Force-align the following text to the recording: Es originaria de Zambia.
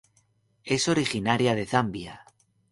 Es 0.63 0.87
originaria 0.87 1.53
de 1.53 1.67
Zambia. 1.67 2.25